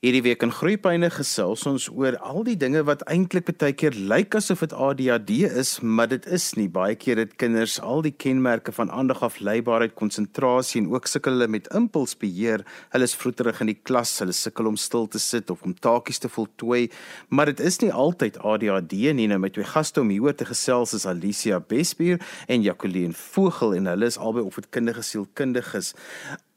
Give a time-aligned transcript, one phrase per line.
[0.00, 4.32] Hierdie week in Groeipyne gesels ons oor al die dinge wat eintlik baie keer lyk
[4.38, 6.70] asof dit ADHD is, maar dit is nie.
[6.72, 11.68] Baie keer het kinders al die kenmerke van aandagafleibaarheid, konsentrasie en ook sukkel hulle met
[11.76, 12.64] impulsbeheer.
[12.96, 16.24] Hulle is vroeterig in die klas, hulle sukkel om stil te sit of om takies
[16.24, 16.86] te voltooi,
[17.28, 19.28] maar dit is nie altyd ADHD nie.
[19.28, 23.92] Nou met twee gaste om hieroor te gesels is Alicia Besbier en Jacqueline Vogel en
[23.92, 25.92] hulle is albei opvoedkundige sielkundiges.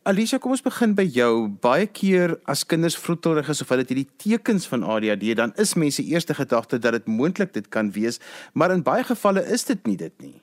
[0.04, 1.48] Alicia, kom ons begin by jou.
[1.64, 5.78] Baie keer as kinders vroegtijdig is of hulle het hierdie tekens van ADHD, dan is
[5.80, 8.20] mense eerste gedagte dat dit moontlik dit kan wees,
[8.52, 10.36] maar in baie gevalle is dit nie dit nie.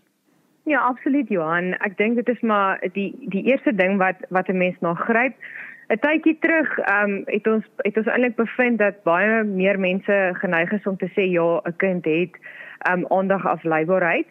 [0.64, 1.74] Ja, absoluut Johan.
[1.84, 5.36] Ek dink dit is maar die die eerste ding wat wat 'n mens na gryp.
[5.92, 10.32] 'n Tydjie terug, ehm um, het ons het ons eintlik bevind dat baie meer mense
[10.40, 12.32] geneig is om te sê ja, 'n kind het
[12.88, 14.26] ehm um, aandagafleibaarheid.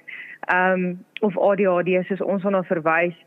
[0.49, 3.17] Ehm um, of ADHD soos ons dan verwys.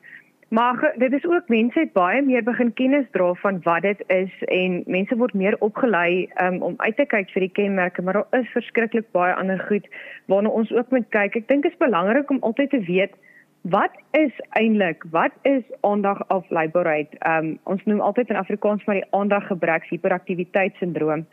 [0.52, 4.32] Maar dit is ook mense het baie meer begin kennis dra van wat dit is
[4.52, 8.40] en mense word meer opgelei um, om uit te kyk vir die kenmerke, maar daar
[8.40, 9.88] is verskriklik baie ander goed
[10.28, 11.40] waarna ons ook moet kyk.
[11.40, 13.16] Ek dink dit is belangrik om altyd te weet
[13.62, 17.16] wat is eintlik wat is aandagafleibaarheid?
[17.32, 21.24] Um ons noem altyd in Afrikaans maar die aandaggebrek hiperaktiwiteit sindroom.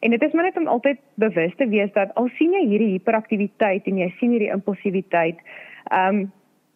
[0.00, 2.94] En dit is maar net om altyd bewus te wees dat al sien jy hierdie
[2.96, 5.44] hiperaktiwiteit en jy sien hierdie impulsiwiteit,
[5.92, 6.30] um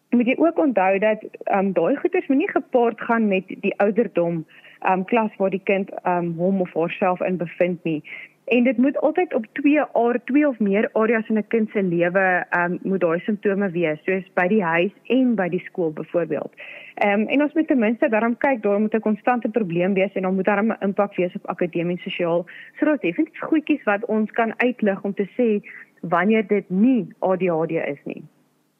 [0.09, 4.45] moet jy ook onthou dat um, daai goeders moenie gepaard gaan met die ouderdom
[4.89, 8.03] um, klas waar die kind um, hom of haarself in bevind nie.
[8.47, 11.83] En dit moet altyd op twee are twee of meer areas in 'n kind se
[11.83, 16.53] lewe um, moet daai simptome wees, soos by die huis en by die skool byvoorbeeld.
[16.93, 20.13] Ehm um, en ons moet ten minste daarom kyk, daar moet 'n konstante probleem wees
[20.13, 22.45] en dan moet daar 'n impak wees op akademies sosiaal.
[22.79, 25.69] So daar's definitief goedjies wat ons kan uitlig om te sê
[26.01, 28.23] wanneer dit nie ADHD is nie.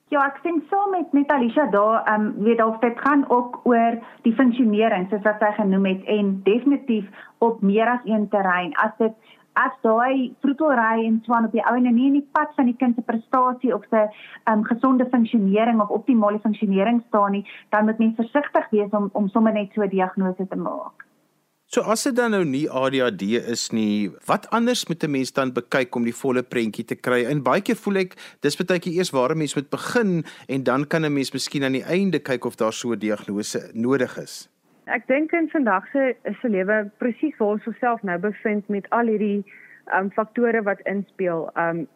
[0.07, 3.59] Ja, ek sien saam met met Alicia daar, ehm um, weet of dit gaan ook
[3.63, 7.09] oor die funksionering soos wat sy genoem het en definitief
[7.43, 8.71] op meer as een terrein.
[8.83, 12.53] As dit as daai vroetelry en swaan op die ou en nie in die pad
[12.55, 17.31] van die kind se prestasie of sy ehm um, gesonde funksionering of optimale funksionering staan
[17.31, 17.43] nie,
[17.75, 21.06] dan moet mens versigtig wees om om sommer net so 'n diagnose te maak.
[21.67, 25.51] So as dit dan nou nie ADHD is nie, wat anders moet 'n mens dan
[25.51, 27.25] bekyk om die volle prentjie te kry?
[27.27, 30.63] En baie keer voel ek dis baie keer eers waar 'n mens moet begin en
[30.63, 34.17] dan kan 'n mens miskien aan die einde kyk of daar so 'n diagnose nodig
[34.17, 34.49] is.
[34.85, 39.07] Ek dink in vandag se se lewe presies waar ons osself nou bevind met al
[39.07, 39.43] hierdie
[39.93, 41.49] um faktore wat inspel.
[41.57, 41.87] Um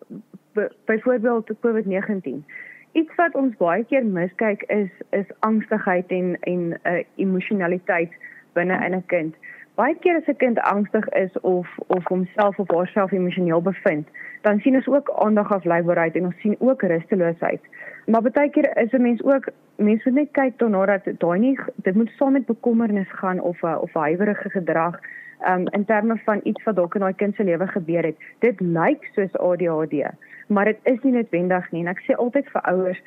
[0.86, 2.44] byvoorbeeld COVID-19.
[2.92, 8.12] Iets wat ons baie keer miskyk is is angstigheid en en 'n uh, emosionaliteit
[8.54, 9.36] binne in 'n kind
[9.76, 14.08] baie keer as 'n kind angstig is of of homself of haarself emosioneel bevind,
[14.42, 17.62] dan sien ons ook aandagafleibaarheid en ons sien ook rusteloosheid.
[18.06, 21.60] Maar baie keer is 'n mens ook mense moet net kyk daarna dat daai nie
[21.76, 25.00] dit moet saam met bekommernis gaan of of huiwerige gedrag
[25.48, 28.18] um in terme van iets wat dalk in daai kind se lewe gebeur het.
[28.40, 30.06] Dit lyk soos ADHD,
[30.48, 31.82] maar dit is nie noodwendig nie.
[31.82, 33.02] En ek sê altyd vir ouers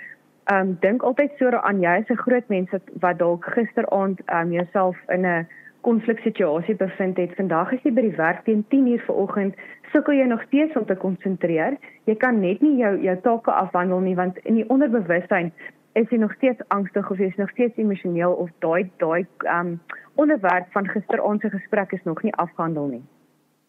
[0.53, 2.71] Um dink altyd so aan jy is 'n groot mens
[3.01, 5.47] wat, dalk gisteraand um jouself in 'n
[5.85, 7.35] konfliksituasie bevind het.
[7.37, 9.55] Vandag is jy by die werk teen 10:00 vanoggend,
[9.93, 11.77] sukkel jy nog steeds om te konsentreer.
[12.05, 15.53] Jy kan net nie jou jou take afhandel nie want in die onderbewussyn
[15.95, 19.27] is jy nog steeds angstig of jy is nog steeds emosioneel of daai daai
[19.59, 19.77] um
[20.15, 23.03] onderwerp van gisteraand se gesprek is nog nie afgehandel nie.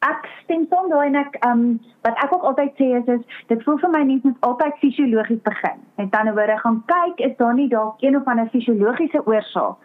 [0.05, 1.63] Ek stem saam daai en ek um
[2.07, 5.41] wat ek ook altyd sê is, is dit voel vir my net moet altyd fisiologies
[5.51, 5.79] begin.
[6.01, 9.77] Met ander woorde gaan kyk is daar nie dalk een of ander fisiologiese oorsaak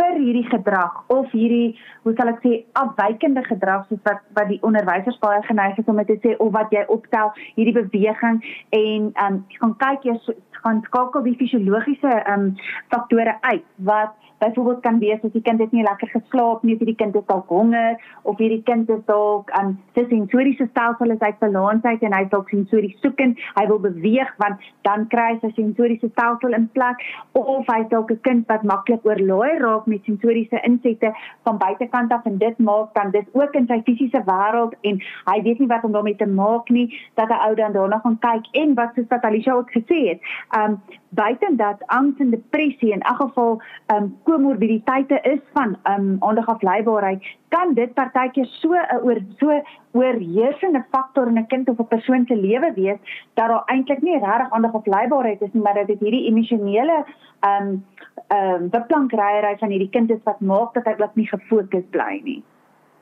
[0.00, 2.52] vir hierdie gedrag of hierdie hoe sal ek sê
[2.82, 6.72] afwykende gedrag soos wat wat die onderwysers baie geneig is om te sê of wat
[6.76, 8.40] jy optel hierdie beweging
[8.80, 10.16] en ehm um, gaan kyk jy
[10.62, 12.50] gaan skakel die fisiologiese ehm um,
[12.94, 16.86] faktore uit wat byvoorbeeld kan wees as die kind het nie lekker geslaap nie, of
[16.88, 21.14] die kind het dalk honger of hierdie kind is dalk aan um, sy sensoriese stelsel
[21.14, 25.06] is uit balans uit en hy dalk sensories soek en hy wil beweeg want dan
[25.12, 27.04] kry hy sy sensoriese stelsel in plek
[27.38, 31.12] of hy dalk 'n kind wat maklik oorlaai raak met sensoriese insette
[31.44, 35.00] van buitekant af en dit maak dan dis ook in sy fisiese wêreld en
[35.30, 38.18] hy weet nie wat om daarmee te maak nie dat hy ou dan daarna gaan
[38.18, 40.20] kyk en wat soos wat Alicia ook gesê het,
[40.58, 40.80] um
[41.10, 43.62] buiten dat angs en depressie in elk geval
[43.94, 49.60] um komorbiditeite is van um aandagafleibaarheid, kan dit partykeer so 'n oor so
[50.00, 53.00] oorheersende faktor in 'n kind of 'n persoon se lewe wees
[53.34, 57.04] dat daar eintlik nie regtig aandagafleibaarheid is nie, maar dat dit hierdie emosionele
[57.50, 57.84] um
[58.28, 62.20] ehm um, beplankryery van hierdie kind is wat maak dat hy glad nie gefokus bly
[62.24, 62.42] nie.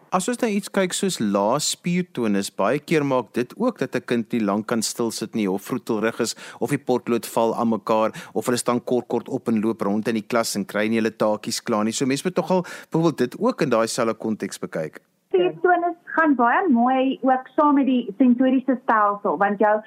[0.08, 4.06] As ons nou iets kyk soos lae spiertonus, baie keer maak dit ook dat 'n
[4.08, 7.68] kind nie lank kan stil sit nie of vroetelrig is of die potlood val aan
[7.68, 10.88] mekaar of hulle staan kort kort op en loop rond in die klas en kry
[10.88, 11.92] nie hulle taakies klaar nie.
[11.92, 15.00] So mense moet tog al byvoorbeeld dit ook in daai selfe konteks bekyk.
[15.30, 19.80] laasbeertonus gaan baie mooi ook saam met die sensoriese stelsel want jou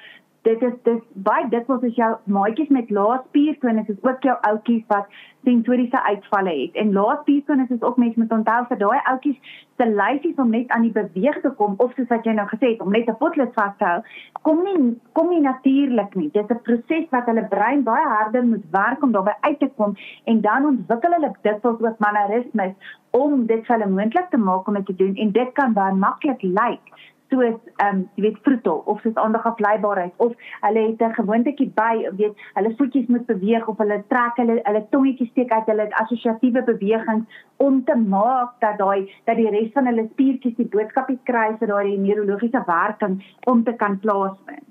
[0.46, 4.82] dit is dis baie dikwels as jou maatjies met lae spiertonus is ook jou ouetjies
[4.90, 6.78] wat sensoriese uitvalle het.
[6.82, 10.70] En lae spiertonus is ook mense met onthou vir daai ouetjies se lyfies om net
[10.74, 13.18] aan die beweeg te kom of soos wat jy nou gesê het om net 'n
[13.22, 14.00] potlood vas te hou
[14.42, 16.30] kom nie kom nie natuurlik nie.
[16.30, 19.70] Dit is 'n proses wat hulle brein baie harder moet werk om daarbey uit te
[19.76, 22.74] kom en dan ontwikkel hulle dikwels ook mannerismes
[23.10, 25.94] om dit vir hulle moontlik te maak om dit te doen en dit kan baie
[25.94, 26.94] maklik lyk
[27.32, 30.32] soos ehm um, jy weet vroetel of soos aandag afleibaarheid of
[30.64, 34.82] hulle het 'n gewoontetjie by weet hulle voetjies moet beweeg of hulle trek hulle hulle
[34.90, 39.86] tongetjies steek uit hulle assosiatiewe bewegings om te maak dat daai dat die res van
[39.90, 44.68] hulle spiertjies die boodskapie kry vir daai neurologiese werking om te kan plaasvind.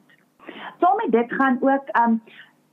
[0.80, 2.22] Saam met dit gaan ook ehm um,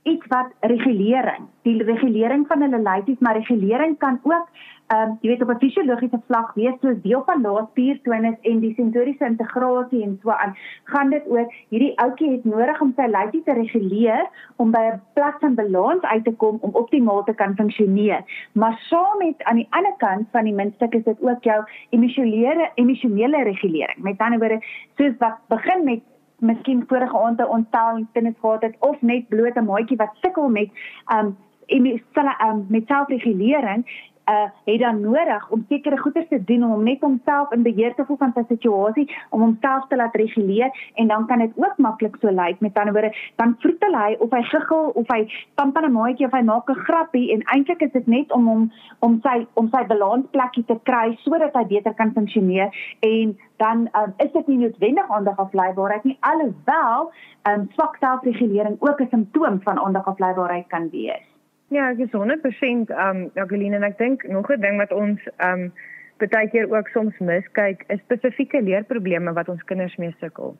[0.03, 4.47] iets wat regulering, die regulering van hulle lyfies, maar regulering kan ook
[4.89, 8.73] ehm um, jy weet op 'n fisiologiese vlak wees soos deel van laatspiertonus en die
[8.73, 10.55] sensoriese integrasie en so aan.
[10.83, 14.25] Gaan dit ook hierdie ouetjie het nodig om sy lyfie te reguleer
[14.55, 18.23] om by 'n plek van balans uit te kom om optimaal te kan funksioneer.
[18.51, 22.71] Maar saam met aan die ander kant van die muntstuk is dit ook jou emosionele
[22.75, 23.97] emosionele regulering.
[23.97, 24.65] Met ander woorde,
[24.97, 26.01] soos wat begin met
[26.39, 30.69] miskien vorige aande ontstel tennis gehad het of net bloot 'n maatjie wat sukkel met
[31.13, 31.37] um
[31.69, 32.01] en
[32.47, 37.51] um, met selfregulering uh het dan nodig om sekere goeie te doen om net homself
[37.51, 41.39] in beheer te voel van sy situasie om homself te laat reguleer en dan kan
[41.39, 42.59] dit ook maklik so lyk.
[42.59, 45.21] Met ander woorde dan vroetel hy of hy giggel of hy
[45.51, 48.47] stamp aan 'n maatjie of hy maak 'n grappie en eintlik is dit net om
[48.47, 53.89] hom om sy om sy balansplekkie te kry sodat hy beter kan funksioneer en dan
[53.99, 57.11] um, is dit nie noodwendig aandag afleibaarheid nie alhoewel
[57.49, 61.38] um, swak selfregulering ook 'n simptoom van aandag afleibaarheid kan wees
[61.69, 65.71] Ja, ek is 100% um Jacqueline en ek dink nog 'n ding wat ons um
[66.17, 70.57] baie keer ook soms miskyk is spesifieke leerprobleme wat ons kinders mee sukkel.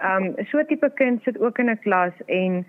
[0.00, 2.64] Um so 'n tipe kind sit ook in 'n klas en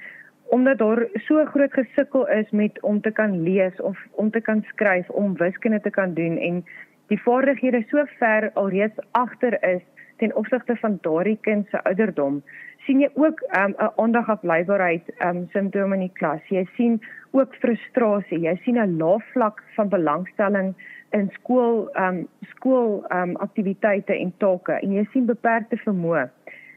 [0.52, 4.64] omdat daar so groot gesukkel is met om te kan lees of om te kan
[4.68, 6.66] skryf, om wiskunde te kan doen en
[7.08, 9.82] die vaardighede so ver alreeds agter is
[10.18, 12.44] ten opsigte van daardie kind se ouderdom
[12.88, 16.42] sien jy ook 'n um, aandag afleibaarheid um, simptome in die klas.
[16.50, 17.02] Jy sien
[17.40, 18.40] ook frustrasie.
[18.40, 20.74] Jy sien 'n lae vlak van belangstelling
[21.12, 26.30] in skool um skool um aktiwiteite en take en jy sien beperkte vermoë.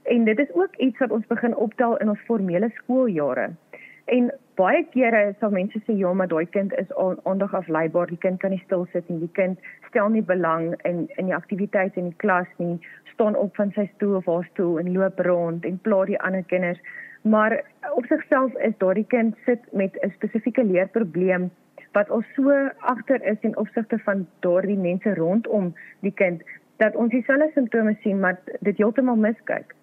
[0.05, 3.51] En dit is ook iets wat ons begin optel in ons formele skooljare.
[4.05, 6.93] En baie kere sal mense sê ja, maar daai kind is
[7.25, 8.07] aandag afleibaar.
[8.07, 9.19] Die kind kan nie stil sit nie.
[9.19, 9.59] Die kind
[9.89, 12.81] stel nie belang in in die aktiwiteite in die klas nie.
[13.21, 16.45] staan op van sy stoel of haar stoel en loop rond en pla die ander
[16.49, 16.79] kinders.
[17.23, 17.65] Maar
[17.95, 21.51] op sigself is daardie kind sit met 'n spesifieke leerprobleem
[21.93, 26.43] wat al so agter is in opsigte van daardie mense rondom die kind
[26.77, 29.75] dat ons dieselfde simptome sien maar dit heeltemal miskyk.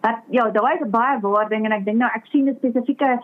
[0.00, 3.20] Dat ja, daar is baie woording en ek dink nou ek sien 'n spesifieke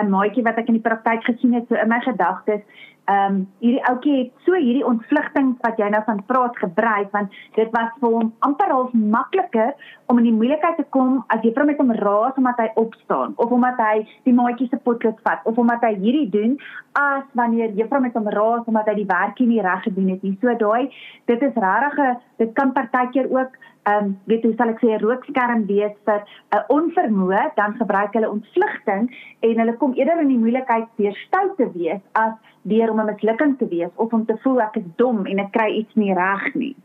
[0.00, 2.62] 'n maatjie wat ek in die praktyk gesien het so in my gedagtes.
[3.04, 7.34] Ehm um, hierdie ouetjie het so hierdie ontvlugting wat jy nou van praat gebruik want
[7.56, 9.74] dit was vir hom amper half makliker
[10.08, 13.52] om in die moeilikheid te kom as juffrou met hom raas omdat hy opstaan of
[13.52, 16.56] omdat hy die maatjie se potlood vat of omdat hy hierdie doen
[17.02, 20.38] as wanneer juffrou met hom raas omdat hy die werkie nie reg gedoen het nie.
[20.40, 20.88] So daai
[21.28, 25.02] dit is regtig dit kan partykeer ook ehm um, weet hoe sal ek sê 'n
[25.04, 29.04] rookskerm wees vir 'n uh, onvermoë dan gebruik hulle ontvlugting
[29.48, 33.10] en hulle kom eerder in die moeilikheid deur stout te wees as deur om 'n
[33.12, 36.14] mislukking te wees of om te voel ek is dom en ek kry iets nie
[36.14, 36.76] reg nie.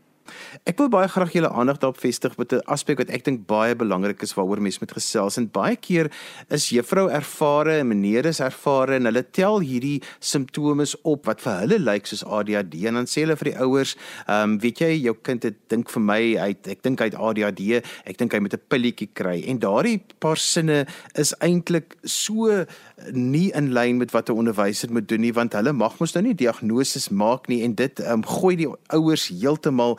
[0.64, 3.74] Ek wil baie graag julle aandag daarop vestig met 'n aspek wat ek dink baie
[3.74, 5.36] belangrik is waaroor mense moet gesels.
[5.36, 6.10] En baie keer
[6.48, 11.58] is juffrou ervare en meneer is ervare en hulle tel hierdie simptome op wat vir
[11.60, 13.96] hulle lyk soos ADHD en dan sê hulle vir die ouers,
[14.26, 17.18] ehm um, weet jy jou kind het dink vir my hy ek dink hy het
[17.18, 19.42] ADHD, ek dink hy moet 'n pilletjie kry.
[19.46, 22.64] En daardie paar sinne is eintlik so
[23.12, 26.22] nie in lyn met wat 'n onderwyser moet doen nie want hulle mag mos nou
[26.24, 29.98] nie diagnose maak nie en dit ehm um, gooi die ouers heeltemal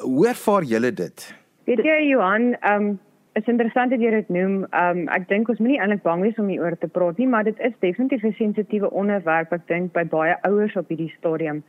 [0.00, 1.34] Hoe ervaar julle dit?
[1.64, 2.98] Weet jy Johan, ehm um,
[3.38, 4.64] is interessant dat jy dit noem.
[4.70, 7.44] Ehm um, ek dink ons moenie eintlik bang wees om hieroor te praat nie, maar
[7.44, 11.62] dit is definitief 'n sensitiewe onderwerp ek dink by baie ouers op hierdie stadium.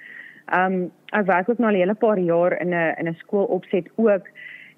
[0.48, 3.20] Ehm um, ek werk ook nou al 'n hele paar jaar in 'n in 'n
[3.24, 4.26] skool opset ook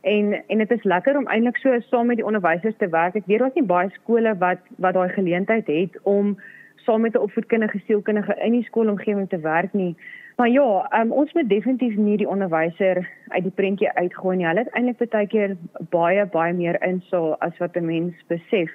[0.01, 3.16] en en dit is lekker om eintlik so saam met die onderwysers te werk.
[3.16, 6.38] Ek weet daar's nie baie skole wat wat daai geleentheid het om
[6.75, 9.96] saam met 'n opvoedkundige sielkundige in die skoolomgewing te werk nie.
[10.41, 14.45] Maar ja, um, ons moet definitief nie die onderwyser uit die prentjie uitgooi nie.
[14.50, 15.51] Hulle het eintlik baie keer
[15.93, 18.71] baie baie meer insaal as wat 'n mens besef.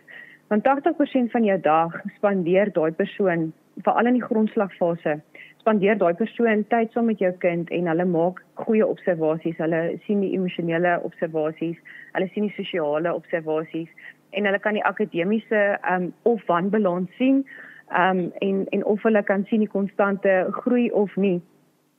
[0.46, 5.16] Want 80% van jou dag spandeer daai persoon veral in die grondslagfase
[5.58, 10.20] spandeer daai persoon tyd saam met jou kind en hulle maak goeie observasies, hulle sien
[10.20, 11.76] die emosionele observasies,
[12.12, 13.90] hulle sien die sosiale observasies
[14.30, 17.44] en hulle kan die akademiese um of wanbalans sien
[17.90, 21.42] um en en of hulle kan sien die konstante groei of nie.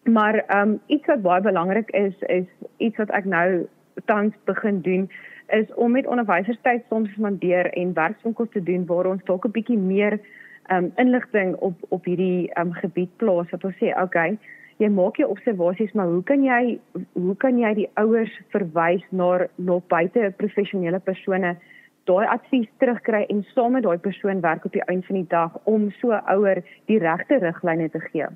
[0.07, 2.45] Maar um iets wat baie belangrik is is
[2.77, 3.67] iets wat ek nou
[4.05, 5.09] tans begin doen
[5.47, 9.51] is om met onderwysers tyd soms spandeer en werkswinkels te doen waar ons dalk 'n
[9.51, 10.19] bietjie meer
[10.71, 13.49] um inligting op op hierdie um gebied plaas.
[13.49, 14.37] Wat ons sê okay
[14.77, 16.79] jy maak jou observasies maar hoe kan jy
[17.13, 21.55] hoe kan jy die ouers verwys na na buite professionele persone
[22.05, 25.57] daai advies terugkry en saam met daai persoon werk op die einde van die dag
[25.63, 28.27] om so ouer die regte riglyne te gee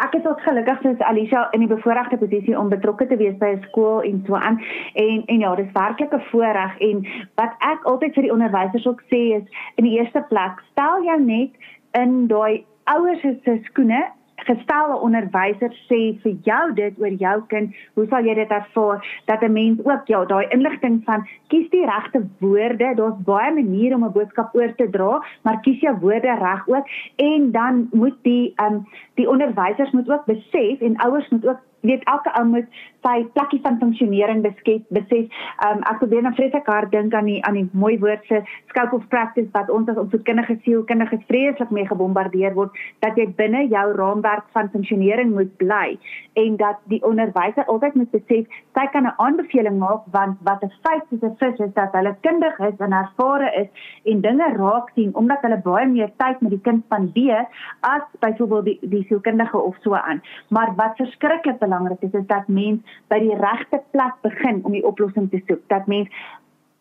[0.00, 3.50] Ek is ook gelukkig soos Alicia in die bevoordeelde posisie om betrokke te wees by
[3.52, 4.62] 'n skool en so aan.
[4.94, 9.02] En en ja, dis werklik 'n voorreg en wat ek altyd vir die onderwysers ook
[9.12, 11.50] sê is in die eerste plek, stel jou net
[11.92, 14.10] in daai ouers se skoene
[14.44, 19.42] gestelde onderwyser sê vir jou dit oor jou kind, hoe sal jy dit ervaar dat
[19.42, 24.04] 'n mens ook ja, daai inligting van kies die regte woorde, daar's baie maniere om
[24.04, 26.86] 'n boodskap oor te dra, maar kies jou woorde reg ook.
[27.16, 32.04] En dan moet die um die onderwysers moet ook besef en ouers moet ook weet
[32.04, 32.66] elke ou moet
[33.02, 35.30] sy plekkie van funksionering beskep besef.
[35.66, 38.96] Um ek probeer nou vreeslik hard dink aan die aan die mooi woord se scope
[38.96, 43.86] of practice wat ons as opvoedkundige sielkundiges vreeslik mee gebombardeer word dat jy binne jou
[43.98, 45.98] raamwerk van funksionering moet bly
[46.40, 50.72] en dat die onderwyser altyd moet besef sy kan 'n aanbeveling maak want wat 'n
[50.82, 53.68] feit is 'n feit is dat hulle kundig is en ervare is
[54.04, 57.46] en dinge raak sien omdat hulle baie meer tyd met die kind spandeer
[57.80, 60.22] as byvoorbeeld die die sielkundige of so aan.
[60.48, 62.80] Maar wat verskriklik belangrik is is dat mens
[63.12, 65.62] by die regte plek begin om die oplossing te soek.
[65.72, 66.08] Dat mens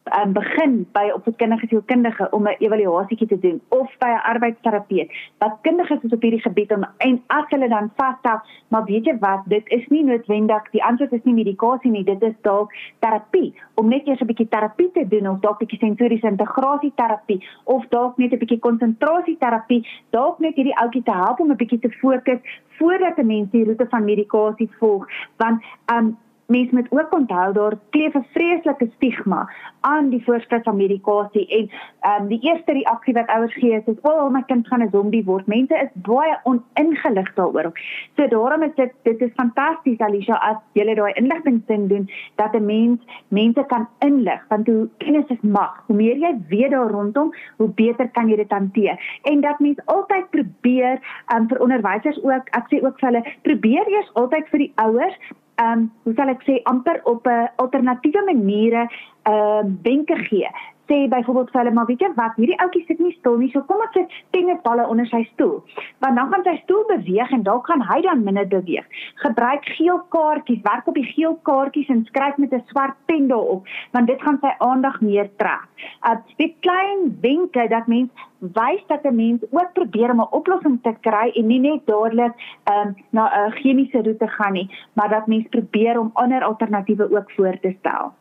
[0.10, 5.12] um, begin by opvoedkundige sielkundige om 'n evaluasietjie te doen of by 'n arbeidsterapeut.
[5.38, 9.18] Wat kundig is op hierdie gebied om en as hulle dan vasstel, maar weet jy
[9.20, 13.54] wat, dit is nie noodwendig die antwoord is nie medikasie nie, dit is dalk terapie.
[13.74, 17.46] Om net eers 'n bietjie terapie te doen of dalk 'n bietjie sensoriese integrasie terapie
[17.64, 21.56] of dalk net 'n bietjie konsentrasie terapie, dalk net hierdie ouetjie te help om 'n
[21.56, 22.40] bietjie te fokus
[22.78, 25.08] voordat 'n mens die roete van medikasie volg.
[25.38, 26.18] Want um
[26.52, 29.50] mense moet ook onthou daar kleef 'n vreeslike stigma
[29.82, 34.02] aan die voorskrif van medikasie en ehm um, die eerste reaksie wat ouers gee is,
[34.02, 37.72] "O, oh, my kind gaan 'n zombie word." Mense is baie oningelig daaroor.
[38.16, 42.66] So daarom is dit dit is fantasties Alicia as jy daai inligting doen dat 'n
[42.66, 45.84] mens mense kan inlig want hoe kennis is mag.
[45.88, 49.20] Hoe meer jy weet daar rondom, hoe beter kan jy dit hanteer.
[49.24, 51.00] En dat mens altyd probeer
[51.36, 55.18] um, vir onderwysers ook, ek sê ook vir hulle, probeer eers altyd vir die ouers
[55.56, 58.88] ehm um, hoe sal ek sê amper op 'n alternatiewe maniere
[59.24, 60.50] ehm uh, wenke gee.
[60.92, 63.48] Sê byvoorbeeld vir hulle maar weet jy wat, hierdie ouetjie sit nie stil nie.
[63.54, 65.62] So kom ons sit tennisballe onder sy stoel.
[66.04, 69.00] Want dan gaan sy stoel beweeg en dalk gaan hy dan minder beweeg.
[69.22, 73.72] Gebruik geel kaartjies, werk op die geel kaartjies en skryf met 'n swart pen daarop,
[73.96, 75.64] want dit gaan sy aandag meer trek.
[76.04, 80.82] Uh dit klein wenke dat mens wys dat 'n mens ook probeer om 'n oplossing
[80.84, 82.34] te kry en nie net dadelik
[82.68, 87.32] um, na 'n chemiese roete gaan nie, maar dat mens probeer om ander alternatiewe ook
[87.32, 88.12] voor te stel.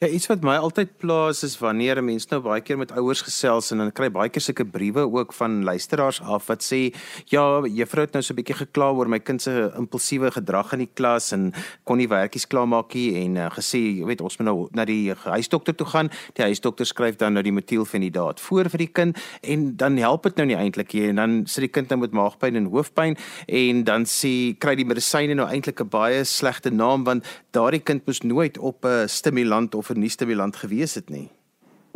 [0.00, 3.20] Ja, iets wat my altyd plaas is wanneer 'n mens nou baie keer met ouers
[3.20, 7.60] gesels en dan kry baie keer sulke briewe ook van luisteraars af wat sê, "Ja,
[7.66, 10.90] juffrou het nou so 'n bietjie gekla oor my kind se impulsiewe gedrag in die
[10.94, 11.52] klas en
[11.84, 15.12] kon nie werkies klaarmaak nie en uh, gesê, jy weet, ons moet nou na die
[15.12, 16.10] huisdokter toe gaan.
[16.32, 20.36] Die huisdokter skryf dan nou die metielfenidaat voor vir die kind en dan help dit
[20.36, 23.16] nou nie eintlik nie en dan sit die kind nou met maagpyn en hoofpyn
[23.46, 28.06] en dan sê kry die medisyne nou eintlik 'n baie slegte naam want daardie kind
[28.06, 31.28] moes nooit op 'n stimulant of vir nuustebeland gewees het nie.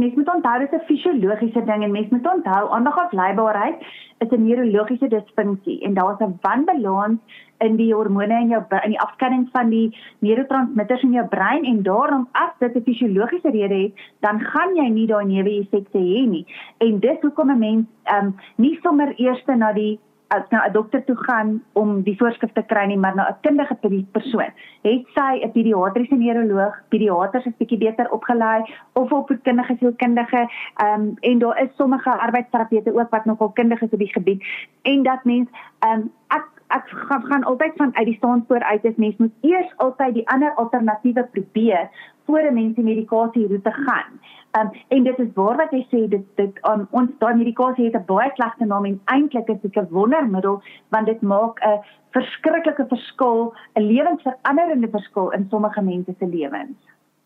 [0.02, 3.78] Mens moet onthou dit is 'n fisiologiese ding en mens moet onthou aandagafleibaarheid
[4.18, 7.20] is 'n neurologiese disfunksie en daar's 'n wanbalans
[7.58, 11.82] in die hormone in jou in die afskeiding van die neurotransmitters in jou brein en
[11.82, 16.46] daarom as dit 'n fisiologiese rede het, dan gaan jy nie daai neeweffekte hê nie.
[16.78, 19.98] En dis hoekom 'n mens ehm um, nie sommer eers na die
[20.28, 23.36] as na 'n dokter toe gaan om die voorskrif te kry nie, maar na 'n
[23.40, 23.76] kundige
[24.12, 24.50] persoon.
[24.82, 28.62] Het sy 'n pediatriese neuroloog, pediaters is bietjie beter opgelei
[28.92, 33.80] of 'n kundige sielkundige, ehm um, en daar is sommige arbeidsterapeute ook wat nogal kundig
[33.82, 34.44] is op die gebied
[34.82, 38.84] en dat mens ehm um, ek ek gaan, gaan altyd van uit die standpoort uit
[38.84, 41.88] is mens moet eers altyd die ander alternatiewe probeer
[42.26, 44.20] voor 'n mens die medikasie roete gaan.
[44.58, 47.94] Um, en dit is waar wat jy sê dit dit um, ons daai medikasie het
[47.94, 52.84] 'n baie slegte naam en eintlik is dit 'n wondermiddel want dit maak 'n verskriklike
[52.88, 56.78] verskil, 'n lewensveranderende verskil in sommige mense se lewens.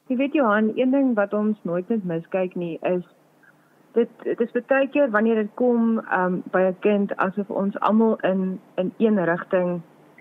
[0.06, 3.04] Jy weet Johan, een ding wat ons nooit net miskyk nie is
[3.92, 8.16] dit dit is baie keer wanneer dit kom um by 'n kind asof ons almal
[8.16, 9.80] in in een rigting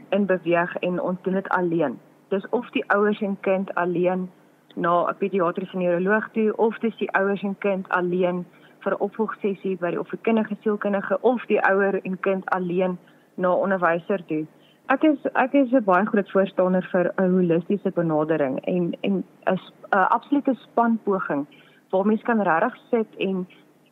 [0.09, 1.99] in beweeg en ons doen dit alleen.
[2.27, 4.29] Dis of die ouers en kind alleen
[4.75, 8.45] na 'n pediatriese neuroloog toe of dis die ouers en kind alleen
[8.79, 12.97] vir 'n opvolgsessie by die opvoedkundige sielkundige of die ouer en kind alleen
[13.35, 14.45] na onderwyser toe.
[14.87, 19.59] Ek is ek is 'n baie groot voorstander vir 'n holistiese benadering en en 'n
[19.91, 21.47] 'n absolute spanpoging
[21.89, 23.47] waar mens kan regtig sit en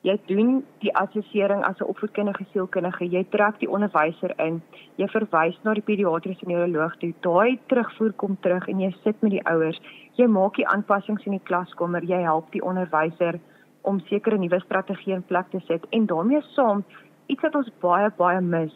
[0.05, 4.61] jy doen die assessering as 'n opvoedkundige sielkundige, jy trek die onderwyser in,
[4.95, 9.31] jy verwys na die pediatriese neuroloog toe, daai terugvoer kom terug en jy sit met
[9.31, 9.81] die ouers,
[10.15, 13.39] jy maak die aanpassings in die klaskamer, jy help die onderwyser
[13.81, 16.83] om sekere nuwe strategieë in plek te sit en daarmee saam
[17.27, 18.73] iets wat ons baie baie mis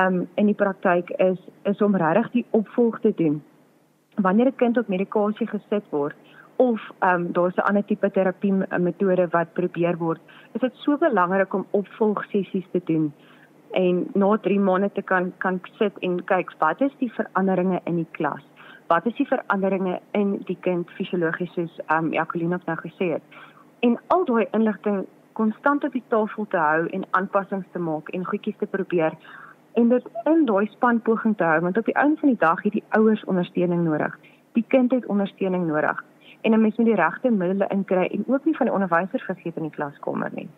[0.00, 3.42] um, in die praktyk is is om regtig die opvolg te doen.
[4.16, 6.16] Wanneer 'n kind op medikasie gesit word
[6.56, 10.20] of um, daar's 'n ander tipe terapie metode wat probeer word,
[10.54, 13.12] is dit so belangrik om opvolgsessies te doen
[13.70, 17.96] en na 3 maande te kan kan sit en kyk wat is die veranderinge in
[17.96, 18.44] die klas?
[18.86, 23.22] Wat is die veranderinge in die kind fisiologies soos ehm um, Jacqueline nou gesê het?
[23.80, 28.24] en al daai inligting konstant op die tafel te hou en aanpassings te maak en
[28.24, 29.16] goedjies te probeer
[29.80, 32.72] en dit in daai spanpoging te hou want op die einde van die dag het
[32.72, 34.18] die ouers ondersteuning nodig.
[34.58, 36.04] Die kind het ondersteuning nodig
[36.40, 39.56] en 'n mens moet die regte middele inkry en ook nie van die onderwysers vergeet
[39.56, 40.48] in die klaskamer nie.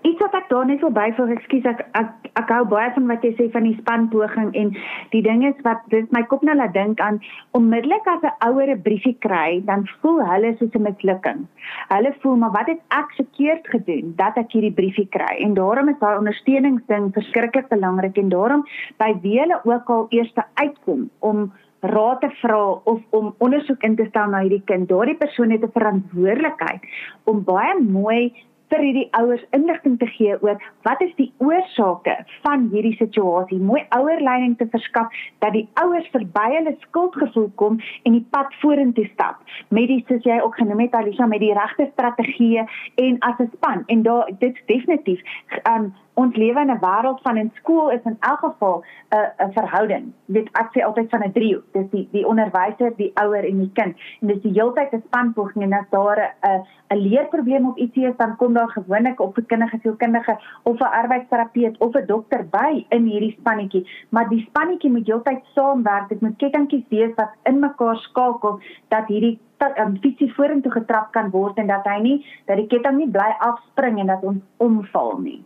[0.00, 3.24] Iets wat ek daar net wil byvoeg, ekskuus ek, ek ek hou baie van wat
[3.26, 4.70] jy sê van die spanpoging en
[5.12, 7.18] die ding is wat dit my kop nou laat dink aan
[7.58, 11.44] onmiddellik as 'n ouer 'n briefie kry, dan voel hulle soos 'n mislukking.
[11.92, 15.36] Hulle voel maar wat het ek verkeerd gedoen dat ek hierdie briefie kry?
[15.44, 18.64] En daarom is daai ondersteuningsding verskriklik belangrik en daarom
[18.96, 23.96] by wie hulle ook al eers uitkom om raad te vra of om ondersoek in
[23.96, 24.88] te stel na hierdie kind.
[24.88, 26.80] Daardie persoon het 'n verantwoordelikheid
[27.24, 28.32] om baie mooi
[28.70, 33.58] vir hierdie ouers inligting te gee oor wat is die oorsake van hierdie situasie.
[33.58, 35.08] Mooi ouerleiding te verskaf
[35.44, 39.40] dat die ouers verby hulle skuldgevoel kom en die pad vorentoe stap.
[39.68, 42.66] Met die soos jy ook genoem het Alisa met die regte strategieë
[43.06, 45.20] en as 'n span en daar dit definitief
[45.66, 49.52] um, ons lewe in 'n wêreld van in skool is in elk geval 'n 'n
[49.52, 50.12] verhouding.
[50.26, 51.64] Dit ek sê altyd van 'n driehoek.
[51.72, 53.96] Dis die die onderwyser, die ouer en die kind.
[54.20, 58.16] En dis die heeltyd 'n spanpoging en as daar 'n 'n leerprobleem op iets is,
[58.16, 63.36] dan kom daar gewoonlik 'n kindergesielkundige of 'n arbeidsterapeut of 'n dokter by in hierdie
[63.38, 63.86] spannetjie.
[64.08, 66.08] Maar die spannetjie moet heeltyd saamwerk.
[66.08, 70.72] Dit moet kettingkies wees wat in mekaar skakel dat hierdie dat 'n um, fietsie vorentoe
[70.72, 74.22] getrap kan word en dat hy nie dat die ketting nie bly afspring en dat
[74.22, 75.44] ons omval nie.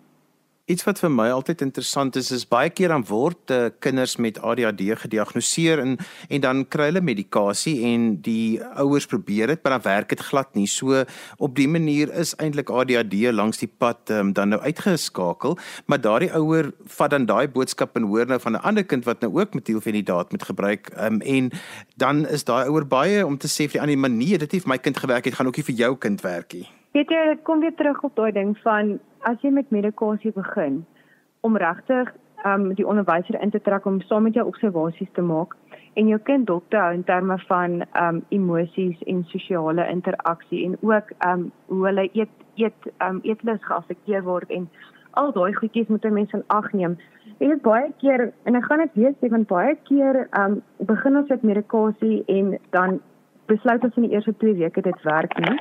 [0.64, 4.38] Iets wat vir my altyd interessant is is baie keer dan word uh, kinders met
[4.40, 5.90] ADHD gediagnoseer en
[6.32, 10.54] en dan kry hulle medikasie en die ouers probeer dit maar dan werk dit glad
[10.56, 10.64] nie.
[10.64, 11.02] So
[11.36, 16.32] op die manier is eintlik ADHD langs die pad um, dan nou uitgeskakel, maar daardie
[16.32, 19.52] ouer vat dan daai boodskap en hoor nou van 'n ander kind wat nou ook
[19.54, 21.50] metielfenidaat moet gebruik um, en
[21.96, 24.72] dan is daai ouer baie om te sê vir die ander manier dit het vir
[24.72, 26.68] my kind gewerk het gaan ook nie vir jou kind werk nie.
[26.94, 30.84] Weet jy, dit kom weer terug op daai ding van as jy met medikasie begin
[31.40, 32.12] om regtig
[32.44, 35.54] um die onderwyser in te trek om saam met jou observasies te maak
[36.00, 40.76] en jou kind dop te hou in terme van um emosies en sosiale interaksie en
[40.82, 44.68] ook um hoe hulle eet eet um eetlus geaffekteer word en
[45.20, 46.98] al daai goedjies moet 'n mens in ag neem.
[47.38, 51.16] En dit baie keer en ek gaan dit weer sê van baie keer um begin
[51.16, 53.00] ons met medikasie en dan
[53.46, 55.58] besluit ons in die eerste 2 weke dit werk nie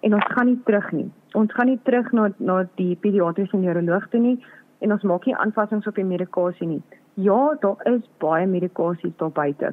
[0.00, 1.10] en ons gaan nie terug nie.
[1.34, 4.38] Ons gaan nie terug na na die pediatriese neuroloog toe nie
[4.78, 6.82] en ons maak nie aanpassings op die medikasie nie.
[7.14, 9.72] Ja, daar is baie medikasies daar buite.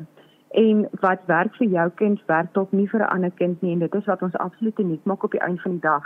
[0.50, 3.80] En wat werk vir jou kind, werk dalk nie vir 'n ander kind nie en
[3.80, 6.04] dit is wat ons absoluut nie maak op die einde van die dag.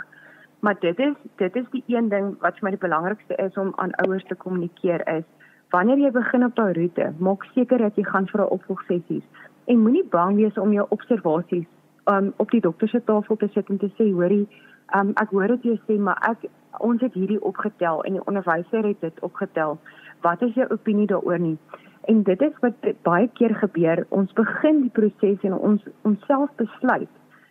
[0.60, 3.72] Maar dit is dit is die een ding wat vir my die belangrikste is om
[3.76, 5.24] aan ouers te kommunikeer is
[5.70, 9.22] wanneer jy begin op daai roete, maak seker dat jy gaan vir 'n opvolgsessies
[9.64, 11.66] en moenie bang wees om jou observasies
[12.10, 14.46] um, op die dokter se tafel te sit en te sê hoorie
[14.94, 16.48] um, ek hoor dit jy sê maar ek
[16.86, 19.78] ons het hierdie opgetel en die onderwyser het dit opgetel.
[20.22, 21.56] Wat is jou opinie daaroor nie?
[22.08, 24.04] En dit is wat baie keer gebeur.
[24.08, 27.10] Ons begin die proses en ons onsself besluit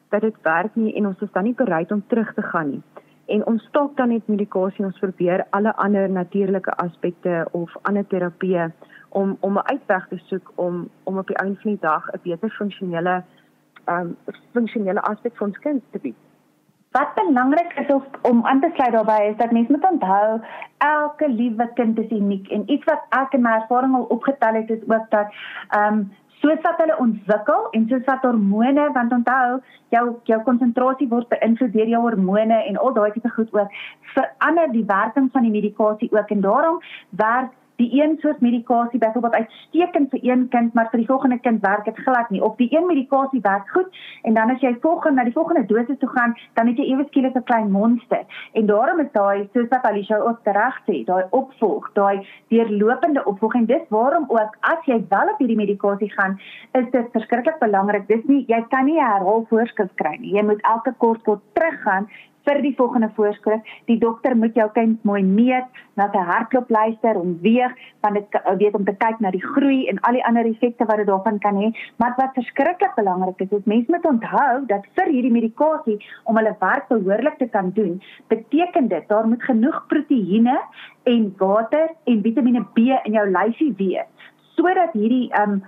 [0.09, 2.81] dat dit werk nie en ons is dan nie bereid om terug te gaan nie.
[3.29, 8.71] En ons stop dan net medikasie ons probeer alle ander natuurlike aspekte of ander terapieë
[9.09, 12.19] om om 'n uitweg te soek om om op die einde van die dag 'n
[12.23, 13.23] beter funksionele
[13.89, 14.15] um
[14.53, 16.15] funksionele aspek van ons kind te bied.
[16.91, 20.39] Wat belangrik is of, om aan te sluit daarbey is dat mense moet onthou
[20.77, 24.69] elke liewe kind is uniek en iets wat ek in my ervaring al opgetel het
[24.69, 25.37] is ook dat
[25.81, 26.09] um
[26.41, 29.59] soos wat hulle ontwikkel en soos wat hormone want onthou
[29.95, 33.79] jou jou konsentrasie word beïnvloed deur jou hormone en al daai tipe goed ook
[34.15, 36.81] verander die werking van die medikasie ook en daarom
[37.23, 41.61] werk die een soort medikasie byvoorbeeld uitstekend vir een kind, maar vir die volgende kind
[41.61, 42.43] werk dit glad nie.
[42.43, 45.97] Of die een medikasie werk goed en dan as jy volgende na die volgende dosis
[45.99, 48.23] toe gaan, dan het jy ewe skielik 'n klein monster.
[48.53, 53.53] En daarom is daai soos wat Alicia ook reg sê, daai opvolg, daai deurlopende opvolg
[53.53, 56.39] en dis waarom ook as jy wel op hierdie medikasie gaan,
[56.71, 58.07] is dit verskriklik belangrik.
[58.07, 60.35] Dis nie jy kan nie 'n herhaal voorskrif kry nie.
[60.35, 62.07] Jy moet elke kort kort teruggaan
[62.47, 63.65] vir die volgende voorskrif.
[63.89, 65.67] Die dokter moet jou kind mooi meet,
[65.99, 67.73] na sy hartklop luister en weeg,
[68.03, 71.01] want dit weet om te kyk na die groei en al die ander effekte wat
[71.01, 71.71] dit daarvan kan hê.
[72.01, 76.55] Maar wat verskriklik belangrik is, is mense moet onthou dat vir hierdie medikasie om hulle
[76.61, 77.99] werk behoorlik te kan doen,
[78.31, 80.57] beteken dit daar moet genoeg proteïene
[81.09, 84.07] en water en Vitamiene B in jou lyfie wees
[84.59, 85.61] sodat hierdie um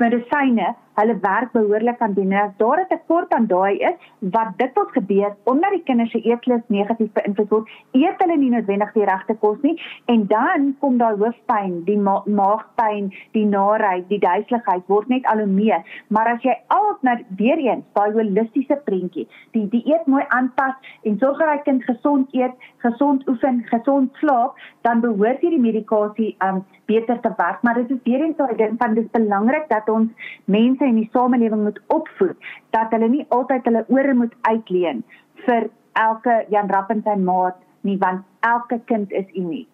[0.00, 2.32] medisyne hulle werk behoorlik kan doen.
[2.32, 6.62] As daar 'n tekort aan daai is, wat dikwels gebeur omdat die kinders se eetlus
[6.66, 11.16] negatief beïnvloed word, eet hulle nie noodwendig die regte kos nie en dan kom daar
[11.16, 15.82] hoofpyn, die ma maagpyn, die naarheid, die duiseligheid word net al hoe meer.
[16.08, 21.18] Maar as jy al na weer eens daai holistiese prentjie, die dieet mooi aanpas en
[21.18, 26.64] sorg dat die kind gesond eet, gesond oefen, gesond slaap, dan behoort hierdie medikasie um
[26.86, 27.62] beter te werk.
[27.62, 31.10] Maar dit is weer eens daai ding van dis belangrik dat ons mense in die
[31.12, 35.04] samelewing moet opvoed dat hulle nie altyd hulle ore moet uitleen
[35.46, 39.68] vir elke Jan Rapp en sy maat nie want elke kind is uniek.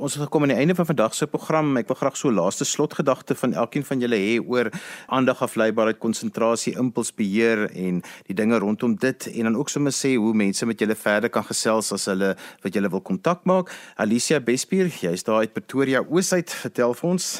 [0.00, 1.74] Ons het gekom aan die einde van vandag se program.
[1.76, 4.70] Ek wil graag so laaste slotgedagte van elkeen van julle hê oor
[5.12, 10.32] aandag afleibaarheid, konsentrasie, impulsbeheer en die dinge rondom dit en dan ook sommer sê hoe
[10.32, 12.32] mense met julle verder kan gesels as hulle
[12.64, 13.68] wat julle wil kontak maak.
[14.00, 16.48] Alicia Bespier, jy's daar uit Pretoria Oosheid.
[16.48, 17.32] Vertel vir ons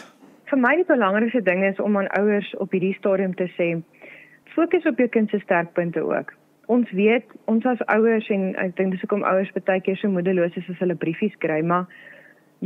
[0.50, 3.70] vir my die belangrikste ding is om aan ouers op hierdie stadium te sê
[4.54, 6.32] fokus op jou kind se sterkpunte ook.
[6.66, 10.56] Ons weet ons as ouers en ek dink dis hoekom ouers baie keer so moedeloos
[10.58, 11.86] is as hulle briefies kry, maar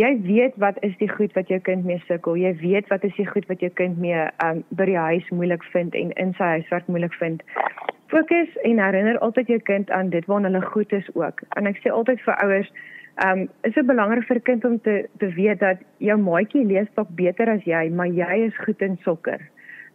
[0.01, 2.37] jy weet wat is die goed wat jou kind mee sukkel.
[2.41, 5.65] Jy weet wat is die goed wat jou kind mee um, by die huis moeilik
[5.77, 7.45] vind en in sy huiswerk moeilik vind.
[8.13, 11.45] Fokus en herinner altyd jou kind aan dit waarna hulle goed is ook.
[11.61, 12.73] En ek sê altyd vir ouers
[13.23, 16.89] um, is dit belangrik vir 'n kind om te te weet dat jou maatjie lees
[16.95, 19.41] dalk beter as jy, maar jy is goed in sokker.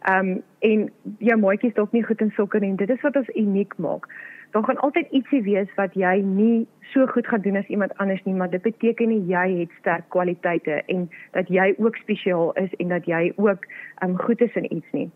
[0.00, 2.76] Ehm um, en jou maatjie is dalk nie goed in sokker nie.
[2.76, 4.08] Dit is wat ons uniek maak.
[4.50, 8.22] Daar gaan altyd ietsie wees wat jy nie so goed gaan doen as iemand anders
[8.24, 12.74] nie, maar dit beteken nie jy het sterk kwaliteite en dat jy ook spesiaal is
[12.78, 13.66] en dat jy ook
[13.98, 15.10] ehm um, goed is in iets nie.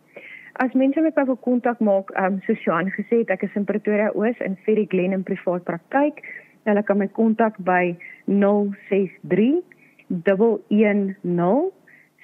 [0.53, 3.55] As mense met my wil kontak maak, ehm um, soos Johan gesê het, ek is
[3.55, 6.23] in Pretoria Oos in Ferry Glen in privaat praktyk.
[6.65, 7.97] Hulle kan my kontak by
[8.27, 9.63] 063
[10.09, 11.73] 110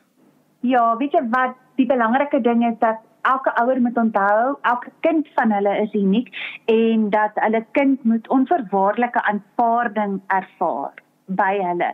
[0.59, 5.27] Ja, weet jy wat die belangrike ding is dat elke ouer moet onthou, elke kind
[5.35, 6.31] van hulle is uniek
[6.65, 10.93] en dat hulle kind moet onverwaarlike aanvaarding ervaar
[11.29, 11.89] by hulle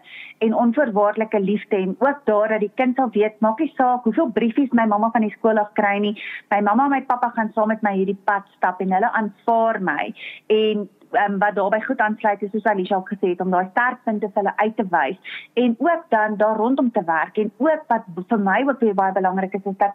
[0.45, 4.31] en onverwaarlike liefde en ook daar dat die kind sal weet maak nie saak hoeveel
[4.38, 6.15] briefies my mamma van die skool af kry nie
[6.53, 9.81] my mamma en my pappa gaan saam met my hierdie pad stap en hulle aanvaar
[9.81, 10.13] my
[10.59, 14.29] en um, wat daarbey goed aansluit is soos Alicia al gesê het om daai sterkpunte
[14.29, 18.07] vir hulle uit te wys en ook dan daar rondom te werk en ook wat
[18.27, 19.93] vir my ook baie belangrik is is dat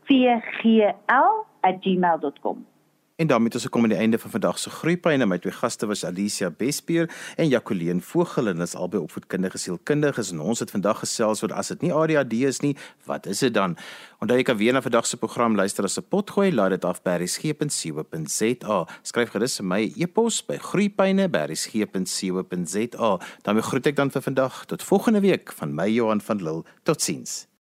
[0.05, 0.09] P
[0.61, 2.72] G L@gmail.com.
[3.17, 5.27] En daarmee het ons gekom aan die einde van vandag se groeipyne.
[5.27, 10.41] My twee gaste was Alicia Bespier en Jacqueline Vogel en is albei opvoedkundige sielkundiges en
[10.41, 13.77] ons het vandag gesels oor as dit nie ADHD is nie, wat is dit dan?
[14.25, 17.03] Onthou jy kan weer na vandag se program luister as 'n potgooi, laai dit af
[17.03, 18.87] by resgep.co.za.
[19.03, 23.19] Skryf gerus my e-pos by groeipyne@resgep.co.za.
[23.43, 26.65] daarmee groet ek dan vir vandag tot volgende week van my Johan van Lille.
[26.83, 27.52] Totsiens.